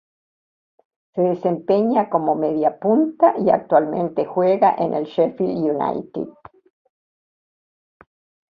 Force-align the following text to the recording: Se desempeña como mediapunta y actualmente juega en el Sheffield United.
Se 1.13 1.21
desempeña 1.21 2.09
como 2.09 2.33
mediapunta 2.35 3.35
y 3.37 3.51
actualmente 3.51 4.25
juega 4.25 4.73
en 4.75 4.95
el 4.95 5.03
Sheffield 5.05 5.77
United. 5.79 6.27